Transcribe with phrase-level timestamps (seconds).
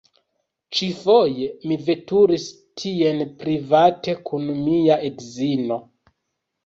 [0.77, 2.47] Ĉifoje, mi veturis
[2.85, 5.79] tien private kun mia edzino.